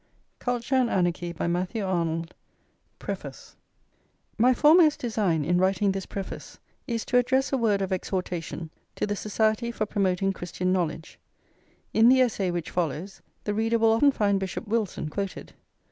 CULTURE 0.39 0.73
AND 0.77 0.89
ANARCHY 0.89 1.27
(1869, 1.27 1.85
FIRST 2.25 2.25
EDITION) 2.25 2.37
PREFACE 2.97 3.55
[iii] 3.55 4.35
My 4.39 4.51
foremost 4.51 4.99
design 4.99 5.45
in 5.45 5.59
writing 5.59 5.91
this 5.91 6.07
Preface 6.07 6.57
is 6.87 7.05
to 7.05 7.19
address 7.19 7.53
a 7.53 7.57
word 7.59 7.83
of 7.83 7.93
exhortation 7.93 8.71
to 8.95 9.05
the 9.05 9.15
Society 9.15 9.71
for 9.71 9.85
Promoting 9.85 10.33
Christian 10.33 10.73
Knowledge. 10.73 11.19
In 11.93 12.09
the 12.09 12.19
essay 12.19 12.49
which 12.49 12.71
follows, 12.71 13.21
the 13.43 13.53
reader 13.53 13.77
will 13.77 13.91
often 13.91 14.11
find 14.11 14.39
Bishop 14.39 14.67
Wilson 14.67 15.07
quoted. 15.07 15.53